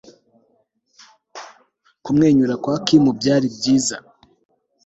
[2.03, 3.97] kumwenyura kwa kim byari byiza